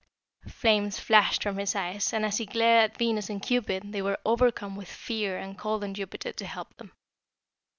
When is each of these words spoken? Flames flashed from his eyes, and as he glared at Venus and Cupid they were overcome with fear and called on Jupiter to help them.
Flames 0.49 0.97
flashed 0.99 1.43
from 1.43 1.59
his 1.59 1.75
eyes, 1.75 2.11
and 2.11 2.25
as 2.25 2.37
he 2.39 2.47
glared 2.47 2.89
at 2.89 2.97
Venus 2.97 3.29
and 3.29 3.39
Cupid 3.39 3.91
they 3.91 4.01
were 4.01 4.17
overcome 4.25 4.75
with 4.75 4.89
fear 4.89 5.37
and 5.37 5.55
called 5.59 5.83
on 5.83 5.93
Jupiter 5.93 6.31
to 6.31 6.45
help 6.47 6.75
them. 6.77 6.91